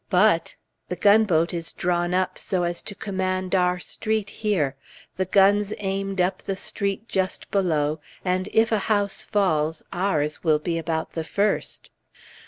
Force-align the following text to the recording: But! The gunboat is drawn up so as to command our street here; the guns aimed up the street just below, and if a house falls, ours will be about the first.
But! 0.09 0.55
The 0.89 0.95
gunboat 0.95 1.53
is 1.53 1.71
drawn 1.73 2.11
up 2.11 2.35
so 2.39 2.63
as 2.63 2.81
to 2.81 2.95
command 2.95 3.53
our 3.53 3.77
street 3.77 4.31
here; 4.41 4.75
the 5.17 5.25
guns 5.25 5.75
aimed 5.77 6.19
up 6.19 6.41
the 6.41 6.55
street 6.55 7.07
just 7.07 7.51
below, 7.51 7.99
and 8.25 8.49
if 8.51 8.71
a 8.71 8.79
house 8.89 9.23
falls, 9.23 9.83
ours 9.93 10.43
will 10.43 10.57
be 10.57 10.79
about 10.79 11.11
the 11.11 11.23
first. 11.23 11.91